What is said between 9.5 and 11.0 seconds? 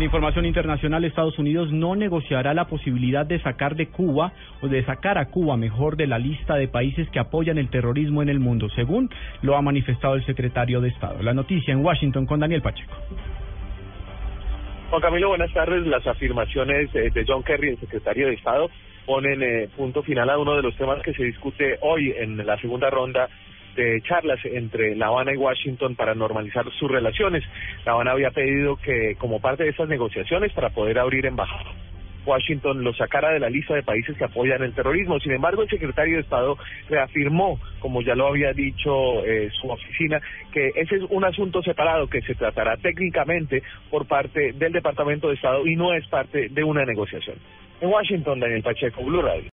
ha manifestado el secretario de